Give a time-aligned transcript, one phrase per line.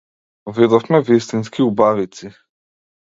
[0.45, 2.31] Видовме вистински убавици.